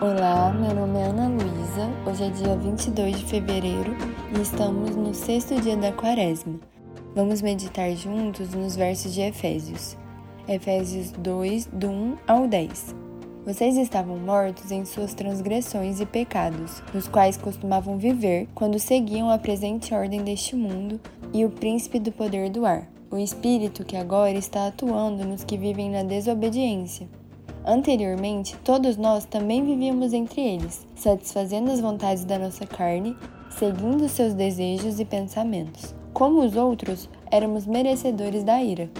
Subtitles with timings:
[0.00, 1.90] Olá, meu nome é Ana Luísa.
[2.06, 3.96] Hoje é dia 22 de fevereiro
[4.32, 6.60] e estamos no sexto dia da quaresma.
[7.16, 9.96] Vamos meditar juntos nos versos de Efésios.
[10.46, 12.94] Efésios 2, do 1 ao 10.
[13.44, 19.36] Vocês estavam mortos em suas transgressões e pecados, nos quais costumavam viver quando seguiam a
[19.36, 21.00] presente ordem deste mundo
[21.34, 25.58] e o príncipe do poder do ar, o espírito que agora está atuando nos que
[25.58, 27.08] vivem na desobediência.
[27.64, 33.16] Anteriormente, todos nós também vivíamos entre eles, satisfazendo as vontades da nossa carne,
[33.50, 35.94] seguindo seus desejos e pensamentos.
[36.12, 38.90] Como os outros, éramos merecedores da ira.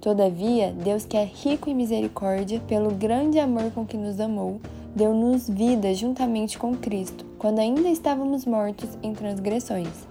[0.00, 4.60] Todavia, Deus, que é rico em misericórdia, pelo grande amor com que nos amou,
[4.94, 10.06] deu-nos vida juntamente com Cristo, quando ainda estávamos mortos em transgressões.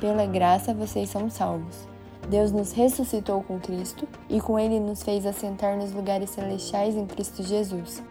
[0.00, 1.88] Pela graça vocês são salvos.
[2.28, 7.06] Deus nos ressuscitou com Cristo e com Ele nos fez assentar nos lugares celestiais em
[7.06, 8.02] Cristo Jesus,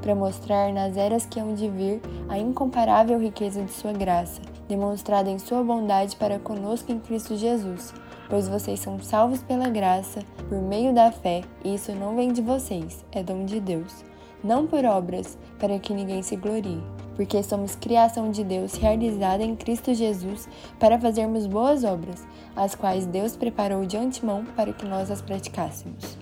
[0.00, 5.28] para mostrar nas eras que hão de vir a incomparável riqueza de Sua graça, demonstrada
[5.28, 7.92] em Sua bondade para conosco em Cristo Jesus.
[8.28, 12.40] Pois vocês são salvos pela graça, por meio da fé, e isso não vem de
[12.40, 14.04] vocês, é dom de Deus.
[14.42, 16.82] Não por obras, para que ninguém se glorie
[17.16, 20.48] porque somos criação de Deus realizada em Cristo Jesus
[20.78, 22.26] para fazermos boas obras,
[22.56, 26.18] as quais Deus preparou de antemão para que nós as praticássemos.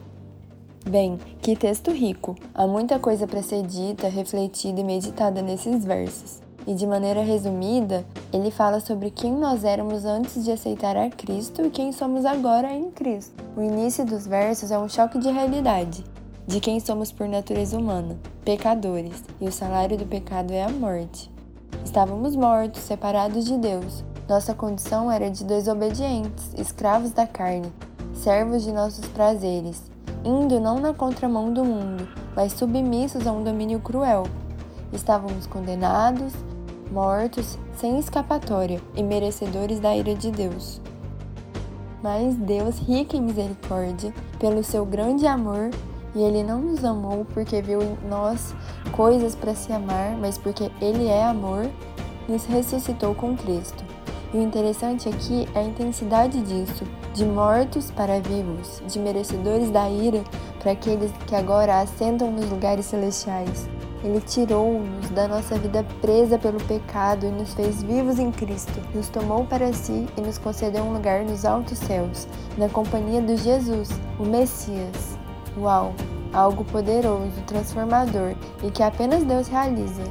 [0.88, 2.34] Bem, que texto rico!
[2.52, 6.42] Há muita coisa para ser dita, refletida e meditada nesses versos.
[6.66, 11.62] E de maneira resumida, ele fala sobre quem nós éramos antes de aceitar a Cristo
[11.62, 13.32] e quem somos agora em Cristo.
[13.56, 16.04] O início dos versos é um choque de realidade,
[16.46, 21.30] de quem somos por natureza humana, pecadores, e o salário do pecado é a morte.
[21.84, 24.04] Estávamos mortos, separados de Deus.
[24.28, 27.72] Nossa condição era de desobedientes, escravos da carne,
[28.14, 29.82] servos de nossos prazeres,
[30.24, 34.24] indo não na contramão do mundo, mas submissos a um domínio cruel.
[34.92, 36.32] Estávamos condenados,
[36.90, 40.80] mortos, sem escapatória e merecedores da ira de Deus.
[42.02, 45.70] Mas Deus, rico em misericórdia, pelo seu grande amor,
[46.14, 48.54] e ele não nos amou porque viu em nós
[48.92, 51.68] coisas para se amar, mas porque ele é amor,
[52.28, 53.84] nos ressuscitou com Cristo.
[54.32, 59.88] E o interessante aqui é a intensidade disso, de mortos para vivos, de merecedores da
[59.90, 60.24] ira
[60.58, 63.68] para aqueles que agora assentam nos lugares celestiais.
[64.02, 68.80] Ele tirou-nos da nossa vida presa pelo pecado e nos fez vivos em Cristo.
[68.94, 72.26] Nos tomou para si e nos concedeu um lugar nos altos céus,
[72.58, 75.21] na companhia de Jesus, o Messias.
[75.56, 75.92] Uau!
[76.32, 80.02] Algo poderoso, transformador e que apenas Deus realiza.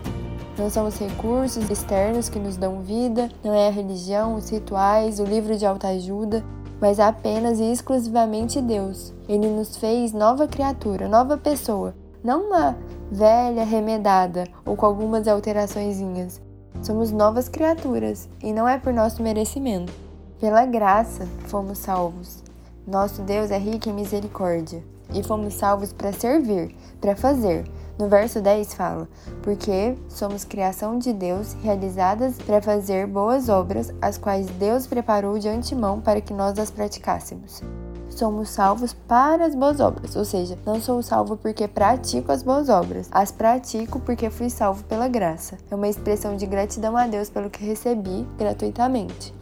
[0.56, 5.20] Não são os recursos externos que nos dão vida, não é a religião, os rituais,
[5.20, 6.44] o livro de autoajuda,
[6.80, 9.12] mas apenas e exclusivamente Deus.
[9.28, 12.78] Ele nos fez nova criatura, nova pessoa, não uma
[13.12, 16.40] velha remedada ou com algumas alterações.
[16.84, 19.92] Somos novas criaturas e não é por nosso merecimento.
[20.40, 22.44] Pela graça fomos salvos.
[22.86, 24.84] Nosso Deus é rico em misericórdia
[25.14, 27.66] e fomos salvos para servir, para fazer.
[27.98, 29.08] No verso 10 fala:
[29.44, 35.48] Porque somos criação de Deus, realizadas para fazer boas obras, as quais Deus preparou de
[35.48, 37.62] antemão para que nós as praticássemos.
[38.10, 42.70] Somos salvos para as boas obras, ou seja, não sou salvo porque pratico as boas
[42.70, 45.58] obras, as pratico porque fui salvo pela graça.
[45.70, 49.41] É uma expressão de gratidão a Deus pelo que recebi gratuitamente.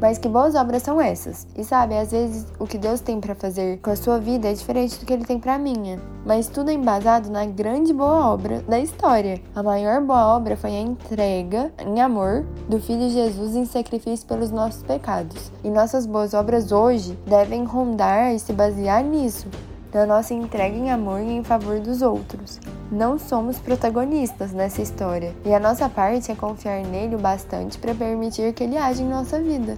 [0.00, 1.46] Mas que boas obras são essas?
[1.56, 4.52] E sabe, às vezes o que Deus tem para fazer com a sua vida é
[4.52, 5.98] diferente do que ele tem para minha.
[6.24, 9.40] Mas tudo é embasado na grande boa obra da história.
[9.54, 14.50] A maior boa obra foi a entrega em amor do Filho Jesus em sacrifício pelos
[14.50, 15.50] nossos pecados.
[15.64, 19.48] E nossas boas obras hoje devem rondar e se basear nisso
[19.90, 22.60] da nossa entrega em amor e em favor dos outros.
[22.90, 27.94] Não somos protagonistas nessa história, e a nossa parte é confiar nele o bastante para
[27.94, 29.76] permitir que ele age em nossa vida.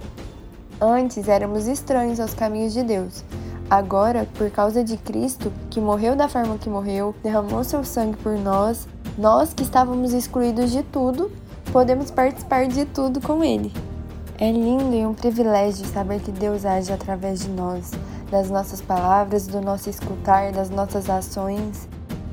[0.80, 3.24] Antes éramos estranhos aos caminhos de Deus.
[3.68, 8.38] Agora, por causa de Cristo, que morreu da forma que morreu, derramou seu sangue por
[8.38, 8.86] nós,
[9.18, 11.32] nós que estávamos excluídos de tudo,
[11.72, 13.72] podemos participar de tudo com Ele.
[14.38, 17.90] É lindo e um privilégio saber que Deus age através de nós,
[18.30, 21.88] das nossas palavras, do nosso escutar, das nossas ações.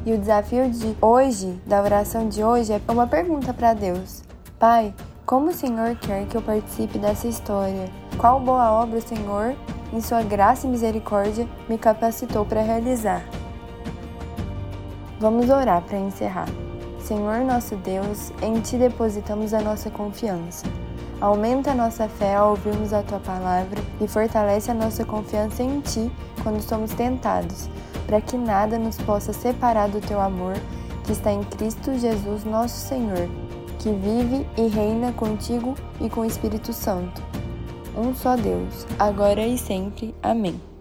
[0.08, 4.24] E o desafio de hoje, da oração de hoje, é uma pergunta para Deus:
[4.58, 4.96] Pai,
[5.26, 7.90] como o Senhor quer que eu participe dessa história?
[8.18, 9.54] Qual boa obra o Senhor,
[9.92, 13.22] em Sua graça e misericórdia, me capacitou para realizar?
[15.20, 16.48] Vamos orar para encerrar.
[17.02, 20.66] Senhor nosso Deus, em Ti depositamos a nossa confiança.
[21.20, 25.82] Aumenta a nossa fé ao ouvirmos a tua palavra e fortalece a nossa confiança em
[25.82, 26.10] ti
[26.44, 27.68] quando somos tentados,
[28.08, 30.56] para que nada nos possa separar do teu amor
[31.04, 33.30] que está em Cristo Jesus, nosso Senhor,
[33.80, 37.22] que vive e reina contigo e com o Espírito Santo.
[37.96, 40.16] Um só Deus, agora e sempre.
[40.24, 40.77] Amém.